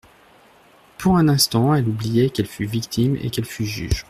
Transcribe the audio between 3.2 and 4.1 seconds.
qu’elle fût juge.